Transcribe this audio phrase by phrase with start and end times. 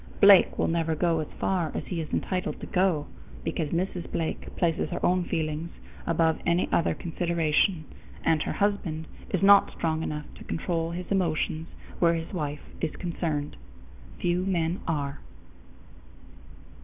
[0.19, 3.05] Blake will never go as far as he is entitled to go,
[3.43, 4.11] because Mrs.
[4.11, 5.69] Blake places her own feelings
[6.07, 7.85] above any other consideration,
[8.25, 11.67] and her husband is not strong enough to control his emotions
[11.99, 13.55] where his wife is concerned.
[14.17, 15.19] Few men are.